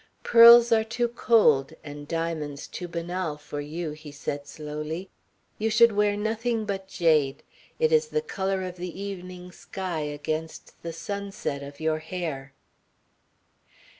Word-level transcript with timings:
"Pearls 0.23 0.71
are 0.71 0.83
too 0.83 1.07
cold 1.07 1.73
and 1.83 2.07
diamonds 2.07 2.65
too 2.67 2.87
banal 2.87 3.37
for 3.37 3.59
you," 3.61 3.91
he 3.91 4.11
said 4.11 4.47
slowly. 4.47 5.11
"You 5.59 5.69
should 5.69 5.91
wear 5.91 6.17
nothing 6.17 6.65
but 6.65 6.87
jade. 6.87 7.43
It 7.77 7.91
is 7.91 8.07
the 8.07 8.23
colour 8.23 8.63
of 8.63 8.77
the 8.77 8.99
evening 8.99 9.51
sky 9.51 9.99
against 9.99 10.81
the 10.81 10.91
sunset 10.91 11.61
of 11.61 11.79
your 11.79 11.99
hair." 11.99 12.51